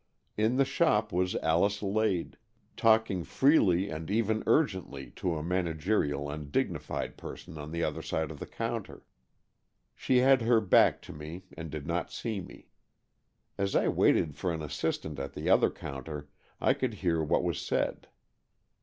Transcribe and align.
In 0.35 0.55
the 0.55 0.65
shop 0.65 1.13
was 1.13 1.35
Alice 1.43 1.83
Lade, 1.83 2.35
talking 2.75 3.23
freely 3.23 3.91
and 3.91 4.09
even 4.09 4.41
urgently 4.47 5.11
to 5.17 5.35
a 5.37 5.43
managerial 5.43 6.27
and 6.27 6.51
dignified 6.51 7.17
person 7.17 7.55
on 7.59 7.69
the 7.69 7.83
other 7.83 8.01
side 8.01 8.31
of 8.31 8.39
the 8.39 8.47
counter. 8.47 9.05
She 9.95 10.17
had 10.17 10.41
her 10.41 10.59
back 10.59 11.03
to 11.03 11.13
me 11.13 11.43
and 11.55 11.69
did 11.69 11.83
AN 11.85 11.91
EXCHANGE 11.95 12.07
OF 12.07 12.13
SOULS 12.13 12.25
131 12.25 12.47
not 12.47 12.57
see 12.57 12.57
me. 12.57 12.69
As 13.59 13.75
I 13.75 13.87
waited 13.89 14.35
for 14.35 14.51
an 14.51 14.63
assistant 14.63 15.19
at 15.19 15.33
the 15.33 15.51
other 15.51 15.69
counter, 15.69 16.29
I 16.59 16.73
could 16.73 16.95
hear 16.95 17.21
what 17.21 17.43
was 17.43 17.61
said. 17.61 18.07